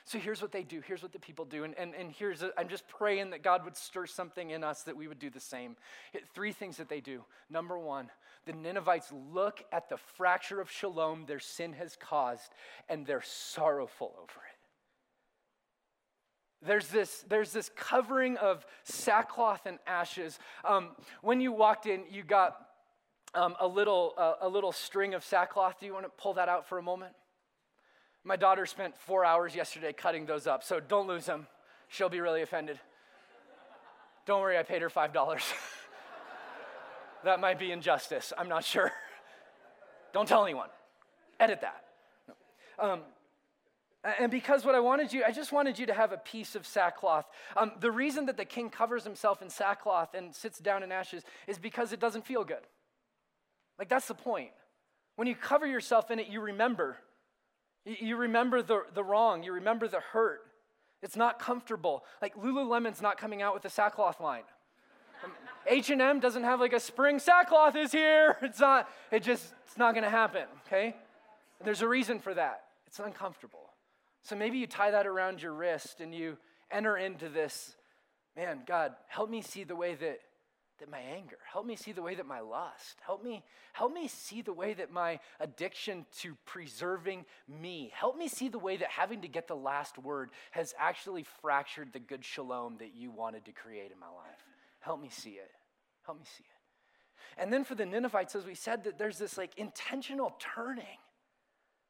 [0.08, 0.80] So here's what they do.
[0.80, 1.66] Here's what the people do.
[1.66, 4.84] And, and, and here's, i am just praying that God would stir something in us
[4.84, 5.76] that we would do the same.
[6.34, 7.26] Three things that they do.
[7.50, 8.10] Number one,
[8.46, 12.54] the Ninevites look at the fracture of shalom their sin has caused,
[12.88, 14.58] and they're sorrowful over it.
[16.66, 20.40] There's this, there's this covering of sackcloth and ashes.
[20.64, 20.92] Um,
[21.22, 22.56] when you walked in, you got
[23.34, 25.82] um, a, little, uh, a little string of sackcloth.
[25.82, 27.12] Do you want to pull that out for a moment?
[28.28, 31.48] My daughter spent four hours yesterday cutting those up, so don't lose them.
[31.88, 32.78] She'll be really offended.
[34.26, 35.54] Don't worry, I paid her $5.
[37.24, 38.34] that might be injustice.
[38.38, 38.92] I'm not sure.
[40.14, 40.68] Don't tell anyone.
[41.40, 41.86] Edit that.
[42.78, 43.00] Um,
[44.20, 46.68] and because what I wanted you, I just wanted you to have a piece of
[46.68, 47.28] sackcloth.
[47.56, 51.24] Um, the reason that the king covers himself in sackcloth and sits down in ashes
[51.48, 52.68] is because it doesn't feel good.
[53.80, 54.50] Like, that's the point.
[55.16, 56.98] When you cover yourself in it, you remember
[57.88, 60.42] you remember the, the wrong, you remember the hurt.
[61.02, 62.04] It's not comfortable.
[62.22, 64.44] Like Lululemon's not coming out with a sackcloth line.
[65.68, 68.38] H&M doesn't have like a spring sackcloth is here.
[68.42, 70.96] It's not it just it's not going to happen, okay?
[71.64, 72.64] There's a reason for that.
[72.88, 73.70] It's uncomfortable.
[74.22, 76.38] So maybe you tie that around your wrist and you
[76.72, 77.76] enter into this,
[78.36, 80.20] man, God, help me see the way that
[80.80, 84.08] that my anger help me see the way that my lust help me help me
[84.08, 88.90] see the way that my addiction to preserving me help me see the way that
[88.90, 93.46] having to get the last word has actually fractured the good shalom that you wanted
[93.46, 94.44] to create in my life.
[94.80, 95.52] Help me see it.
[96.06, 97.42] Help me see it.
[97.42, 100.98] And then for the ninevites as we said that there's this like intentional turning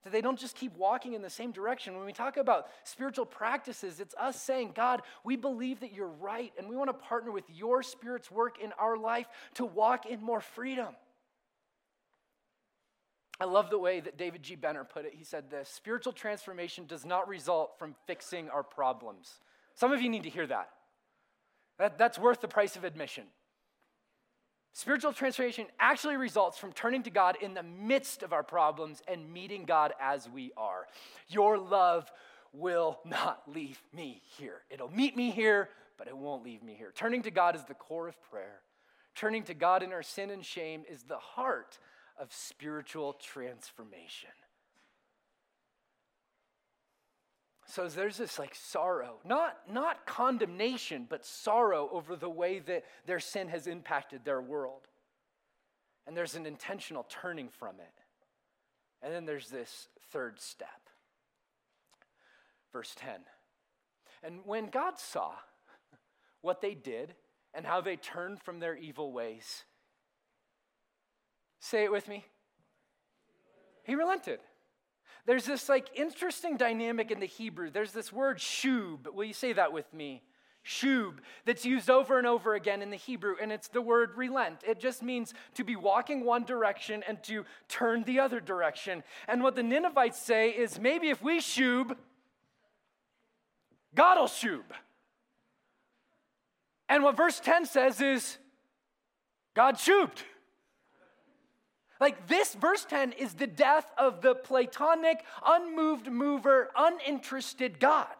[0.07, 1.97] that they don't just keep walking in the same direction.
[1.97, 6.53] When we talk about spiritual practices, it's us saying, God, we believe that you're right,
[6.57, 10.23] and we want to partner with your Spirit's work in our life to walk in
[10.23, 10.95] more freedom.
[13.37, 14.55] I love the way that David G.
[14.55, 15.13] Benner put it.
[15.13, 19.41] He said this spiritual transformation does not result from fixing our problems.
[19.75, 20.69] Some of you need to hear that.
[21.79, 23.25] that that's worth the price of admission.
[24.77, 29.33] Spiritual transformation actually results from turning to God in the midst of our problems and
[29.33, 30.85] meeting God as we are.
[31.29, 32.11] Your love
[32.53, 34.61] will not leave me here.
[34.69, 36.93] It'll meet me here, but it won't leave me here.
[36.95, 38.61] Turning to God is the core of prayer.
[39.15, 41.79] Turning to God in our sin and shame is the heart
[42.19, 44.29] of spiritual transformation.
[47.69, 53.19] So there's this like sorrow, not, not condemnation, but sorrow over the way that their
[53.19, 54.87] sin has impacted their world.
[56.07, 57.93] And there's an intentional turning from it.
[59.03, 60.89] And then there's this third step.
[62.71, 63.19] Verse 10.
[64.23, 65.31] And when God saw
[66.41, 67.15] what they did
[67.53, 69.65] and how they turned from their evil ways,
[71.59, 72.25] say it with me.
[73.83, 74.39] He relented.
[75.27, 77.69] There's this like interesting dynamic in the Hebrew.
[77.69, 79.13] There's this word shub.
[79.13, 80.23] Will you say that with me?
[80.65, 81.15] Shub,
[81.45, 84.59] that's used over and over again in the Hebrew, and it's the word relent.
[84.67, 89.03] It just means to be walking one direction and to turn the other direction.
[89.27, 91.95] And what the Ninevites say is maybe if we shub,
[93.95, 94.63] God will shub.
[96.89, 98.37] And what verse 10 says is,
[99.55, 100.23] God shubed.
[101.99, 108.13] Like this, verse 10 is the death of the Platonic, unmoved mover, uninterested God.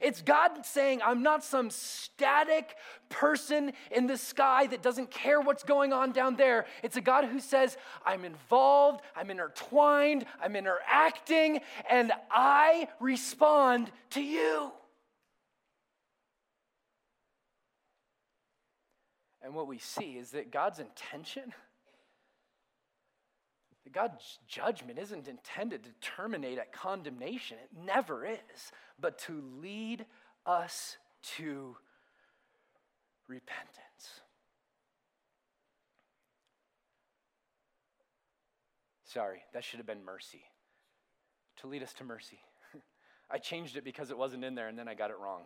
[0.00, 2.74] It's God saying, I'm not some static
[3.08, 6.66] person in the sky that doesn't care what's going on down there.
[6.82, 14.20] It's a God who says, I'm involved, I'm intertwined, I'm interacting, and I respond to
[14.20, 14.72] you.
[19.40, 21.52] And what we see is that God's intention
[23.92, 30.06] God's judgment isn't intended to terminate at condemnation, it never is, but to lead
[30.46, 30.96] us
[31.36, 31.76] to
[33.28, 34.20] repentance.
[39.04, 40.42] Sorry, that should have been mercy.
[41.60, 42.38] To lead us to mercy.
[43.30, 45.42] I changed it because it wasn't in there and then I got it wrong.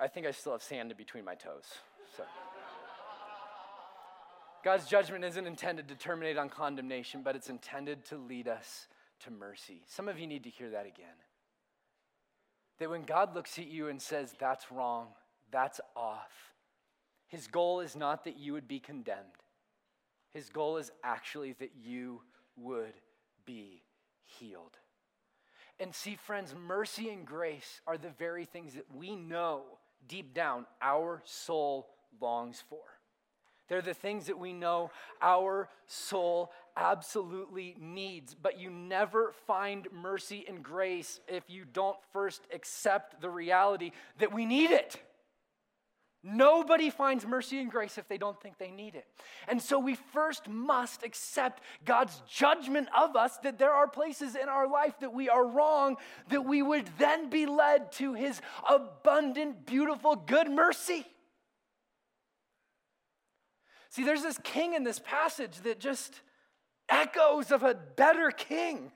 [0.00, 1.64] I think I still have sand between my toes.
[2.16, 2.22] So.
[4.64, 8.88] God's judgment isn't intended to terminate on condemnation, but it's intended to lead us
[9.20, 9.82] to mercy.
[9.86, 11.06] Some of you need to hear that again.
[12.78, 15.08] That when God looks at you and says, that's wrong,
[15.50, 16.52] that's off,
[17.26, 19.24] his goal is not that you would be condemned.
[20.32, 22.22] His goal is actually that you
[22.56, 22.94] would
[23.44, 23.82] be
[24.24, 24.76] healed.
[25.80, 29.62] And see, friends, mercy and grace are the very things that we know
[30.06, 31.88] deep down our soul
[32.20, 32.82] longs for.
[33.68, 34.90] They're the things that we know
[35.20, 38.34] our soul absolutely needs.
[38.34, 44.32] But you never find mercy and grace if you don't first accept the reality that
[44.32, 45.00] we need it.
[46.24, 49.06] Nobody finds mercy and grace if they don't think they need it.
[49.46, 54.48] And so we first must accept God's judgment of us that there are places in
[54.48, 55.96] our life that we are wrong,
[56.30, 61.06] that we would then be led to his abundant, beautiful, good mercy.
[63.90, 66.20] See, there's this king in this passage that just
[66.88, 68.92] echoes of a better king.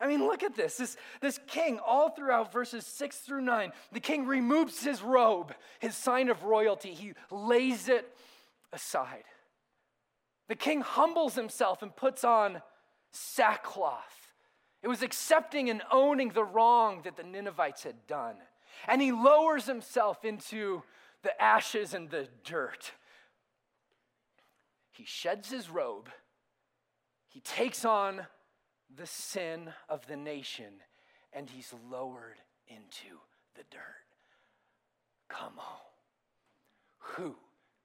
[0.00, 0.76] I mean, look at this.
[0.76, 5.96] This, this king, all throughout verses six through nine, the king removes his robe, his
[5.96, 6.94] sign of royalty.
[6.94, 8.08] He lays it
[8.72, 9.24] aside.
[10.48, 12.62] The king humbles himself and puts on
[13.10, 14.32] sackcloth.
[14.82, 18.36] It was accepting and owning the wrong that the Ninevites had done.
[18.86, 20.84] And he lowers himself into
[21.22, 22.92] the ashes and the dirt.
[24.98, 26.08] He sheds his robe,
[27.28, 28.26] he takes on
[28.92, 30.72] the sin of the nation,
[31.32, 33.20] and he's lowered into
[33.54, 33.80] the dirt.
[35.28, 35.78] Come on.
[37.14, 37.36] Who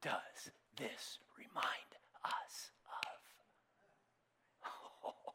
[0.01, 1.67] does this remind
[2.25, 2.71] us
[3.05, 4.69] of?
[5.05, 5.33] Oh,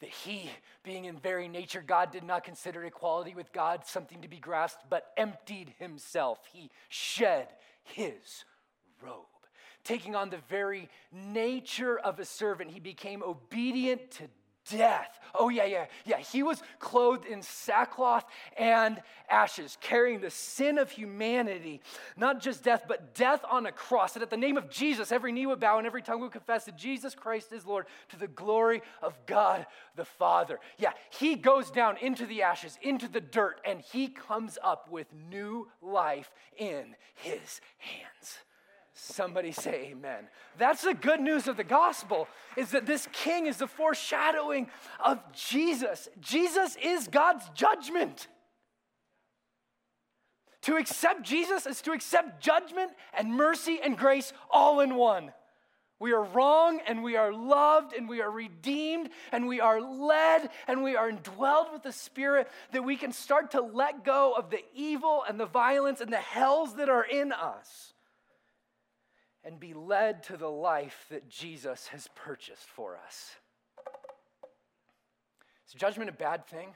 [0.00, 0.48] that he,
[0.84, 4.84] being in very nature God, did not consider equality with God something to be grasped,
[4.88, 6.38] but emptied himself.
[6.50, 7.48] He shed
[7.82, 8.46] his
[9.02, 9.26] robe
[9.84, 12.70] taking on the very nature of a servant.
[12.70, 14.24] He became obedient to
[14.70, 15.18] death.
[15.34, 16.18] Oh, yeah, yeah, yeah.
[16.18, 18.24] He was clothed in sackcloth
[18.56, 21.80] and ashes, carrying the sin of humanity.
[22.16, 24.14] Not just death, but death on a cross.
[24.14, 26.64] And at the name of Jesus, every knee would bow and every tongue would confess
[26.64, 29.66] that Jesus Christ is Lord to the glory of God
[29.96, 30.60] the Father.
[30.78, 35.08] Yeah, he goes down into the ashes, into the dirt, and he comes up with
[35.12, 38.38] new life in his hands.
[38.96, 40.28] Somebody say amen.
[40.56, 44.68] That's the good news of the gospel is that this king is the foreshadowing
[45.04, 46.08] of Jesus.
[46.20, 48.28] Jesus is God's judgment.
[50.62, 55.32] To accept Jesus is to accept judgment and mercy and grace all in one.
[55.98, 60.50] We are wrong and we are loved and we are redeemed and we are led
[60.68, 64.50] and we are indwelled with the Spirit that we can start to let go of
[64.50, 67.93] the evil and the violence and the hells that are in us
[69.44, 73.32] and be led to the life that Jesus has purchased for us.
[75.68, 76.68] Is judgment a bad thing?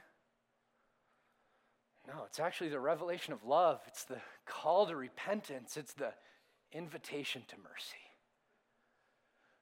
[2.07, 3.81] No, it's actually the revelation of love.
[3.87, 5.77] It's the call to repentance.
[5.77, 6.13] It's the
[6.71, 7.97] invitation to mercy.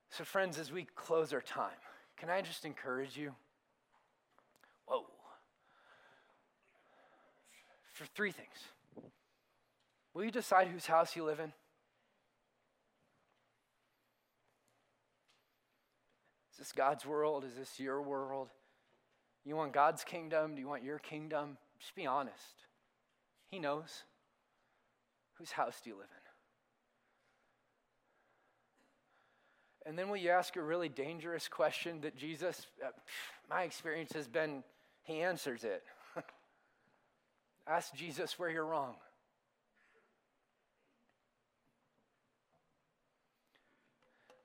[0.09, 1.71] So, friends, as we close our time,
[2.17, 3.33] can I just encourage you?
[4.85, 5.05] Whoa.
[7.91, 9.11] For three things.
[10.13, 11.51] Will you decide whose house you live in?
[16.67, 17.45] This God's world?
[17.45, 18.49] Is this your world?
[19.45, 20.55] You want God's kingdom?
[20.55, 21.57] Do you want your kingdom?
[21.79, 22.65] Just be honest.
[23.49, 24.03] He knows.
[25.35, 26.09] Whose house do you live
[29.85, 29.89] in?
[29.89, 32.89] And then will you ask a really dangerous question that Jesus, uh,
[33.49, 34.65] my experience has been,
[35.03, 35.83] he answers it.
[37.67, 38.95] ask Jesus where you're wrong.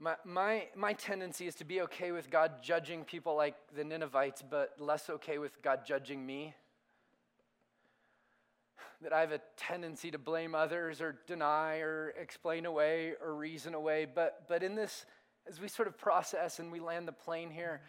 [0.03, 4.43] My, my, my tendency is to be okay with God judging people like the Ninevites,
[4.43, 6.57] but less okay with God judging me.
[9.01, 13.75] That I have a tendency to blame others or deny or explain away or reason
[13.75, 14.09] away.
[14.13, 15.07] But, but in this,
[15.49, 17.81] as we sort of process and we land the plane here,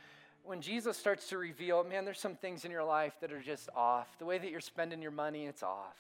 [0.43, 3.70] when Jesus starts to reveal, man, there's some things in your life that are just
[3.76, 4.20] off.
[4.20, 5.97] The way that you're spending your money, it's off.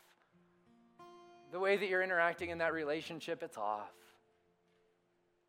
[1.51, 3.89] The way that you're interacting in that relationship, it's off.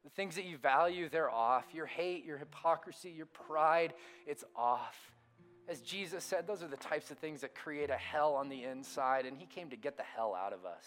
[0.04, 1.64] The things that you value, they're off.
[1.72, 3.94] Your hate, your hypocrisy, your pride,
[4.26, 4.96] it's off.
[5.66, 8.64] As Jesus said, those are the types of things that create a hell on the
[8.64, 10.84] inside, and He came to get the hell out of us.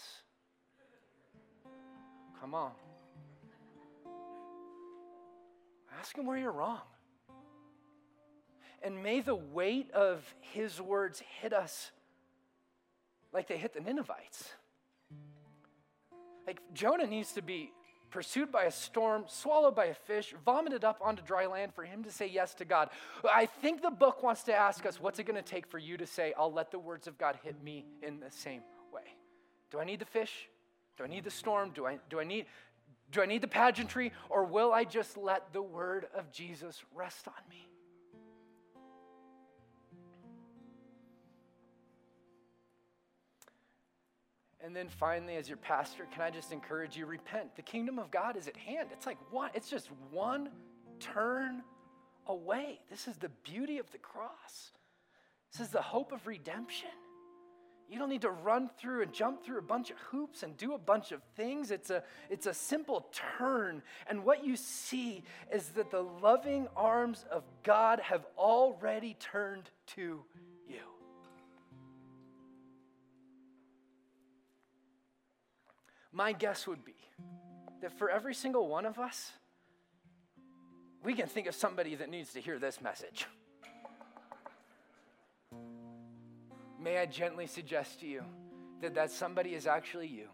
[2.40, 2.72] Come on.
[6.00, 6.82] Ask Him where you're wrong.
[8.84, 11.90] And may the weight of His words hit us
[13.34, 14.52] like they hit the Ninevites.
[16.46, 17.72] Like Jonah needs to be
[18.18, 22.04] pursued by a storm, swallowed by a fish, vomited up onto dry land for him
[22.04, 22.90] to say yes to God.
[23.32, 25.98] I think the book wants to ask us what's it going to take for you
[25.98, 29.04] to say, I'll let the words of God hit me in the same way?
[29.70, 30.50] Do I need the fish?
[30.98, 31.70] Do I need the storm?
[31.76, 32.48] Do I, do I, need,
[33.12, 34.12] do I need the pageantry?
[34.32, 37.70] Or will I just let the word of Jesus rest on me?
[44.68, 47.56] And then finally, as your pastor, can I just encourage you repent?
[47.56, 48.90] The kingdom of God is at hand.
[48.92, 50.50] It's like one, it's just one
[51.00, 51.64] turn
[52.28, 52.82] away.
[52.90, 54.72] This is the beauty of the cross.
[55.54, 56.90] This is the hope of redemption.
[57.90, 60.74] You don't need to run through and jump through a bunch of hoops and do
[60.74, 61.72] a bunch of things.
[61.72, 63.08] It's a, it's a simple
[63.38, 63.82] turn.
[64.08, 70.26] And what you see is that the loving arms of God have already turned to
[76.18, 76.96] My guess would be
[77.80, 79.34] that for every single one of us,
[81.04, 83.28] we can think of somebody that needs to hear this message.
[86.82, 88.24] May I gently suggest to you
[88.82, 90.30] that that somebody is actually you,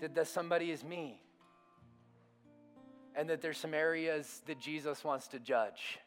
[0.00, 1.20] that that somebody is me,
[3.14, 5.98] and that there's some areas that Jesus wants to judge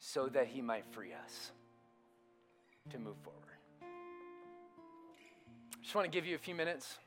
[0.00, 1.52] so that he might free us
[2.90, 3.49] to move forward
[5.82, 6.98] just want to give you a few minutes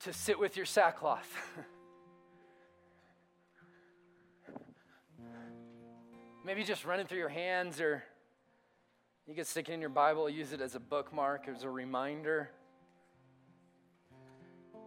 [0.00, 1.26] to sit with your sackcloth.
[6.44, 8.04] Maybe just run it through your hands, or
[9.26, 12.50] you could stick it in your Bible, use it as a bookmark, as a reminder.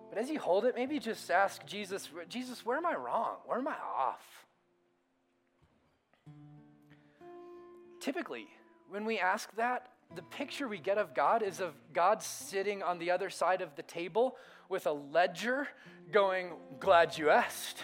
[0.09, 3.35] But as you hold it, maybe just ask Jesus, Jesus, where am I wrong?
[3.45, 4.45] Where am I off?
[7.99, 8.47] Typically,
[8.89, 12.97] when we ask that, the picture we get of God is of God sitting on
[12.97, 14.35] the other side of the table
[14.67, 15.67] with a ledger
[16.11, 17.77] going, Glad you asked.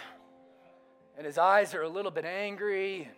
[1.16, 3.08] and his eyes are a little bit angry.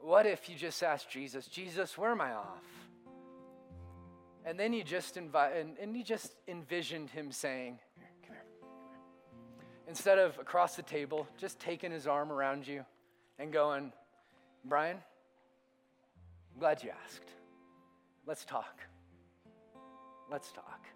[0.00, 2.64] What if you just ask Jesus, Jesus, where am I off?
[4.44, 8.36] And then you just invite, and, and you just envisioned him saying, come here, come
[8.36, 8.68] here.
[9.88, 12.84] Instead of across the table, just taking his arm around you
[13.38, 13.92] and going,
[14.66, 14.98] Brian,
[16.54, 17.32] I'm glad you asked.
[18.26, 18.80] Let's talk.
[20.30, 20.86] Let's talk.